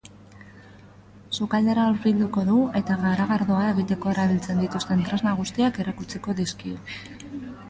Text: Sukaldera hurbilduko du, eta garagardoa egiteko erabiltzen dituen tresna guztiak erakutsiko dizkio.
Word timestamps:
Sukaldera 1.37 1.83
hurbilduko 1.89 2.45
du, 2.47 2.55
eta 2.79 2.97
garagardoa 3.03 3.67
egiteko 3.75 4.15
erabiltzen 4.15 4.65
dituen 4.65 5.05
tresna 5.11 5.37
guztiak 5.43 5.79
erakutsiko 5.87 6.39
dizkio. 6.43 6.83